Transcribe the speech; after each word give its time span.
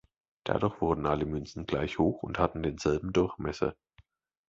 Dadurch 0.45 0.81
wurden 0.81 1.05
alle 1.05 1.27
Münzen 1.27 1.67
gleich 1.67 1.99
hoch 1.99 2.23
und 2.23 2.39
hatten 2.39 2.63
denselben 2.63 3.13
Durchmesser. 3.13 3.75